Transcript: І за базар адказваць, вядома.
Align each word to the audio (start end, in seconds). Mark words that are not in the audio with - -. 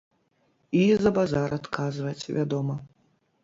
І 0.79 0.81
за 1.03 1.11
базар 1.19 1.55
адказваць, 1.59 2.29
вядома. 2.37 2.83